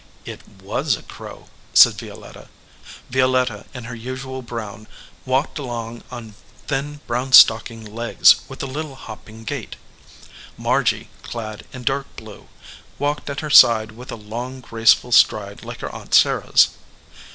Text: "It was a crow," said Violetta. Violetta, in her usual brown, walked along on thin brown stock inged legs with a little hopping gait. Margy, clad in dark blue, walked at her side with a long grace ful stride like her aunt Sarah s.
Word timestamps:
"It 0.25 0.41
was 0.63 0.95
a 0.95 1.03
crow," 1.03 1.47
said 1.75 1.93
Violetta. 1.93 2.49
Violetta, 3.11 3.67
in 3.71 3.83
her 3.83 3.93
usual 3.93 4.41
brown, 4.41 4.87
walked 5.27 5.59
along 5.59 6.01
on 6.09 6.33
thin 6.65 7.01
brown 7.05 7.33
stock 7.33 7.69
inged 7.69 7.87
legs 7.87 8.41
with 8.47 8.63
a 8.63 8.65
little 8.65 8.95
hopping 8.95 9.43
gait. 9.43 9.75
Margy, 10.57 11.09
clad 11.21 11.67
in 11.71 11.83
dark 11.83 12.07
blue, 12.15 12.47
walked 12.97 13.29
at 13.29 13.41
her 13.41 13.51
side 13.51 13.91
with 13.91 14.11
a 14.11 14.15
long 14.15 14.59
grace 14.61 14.91
ful 14.93 15.11
stride 15.11 15.63
like 15.63 15.81
her 15.81 15.91
aunt 15.93 16.15
Sarah 16.15 16.49
s. 16.51 16.69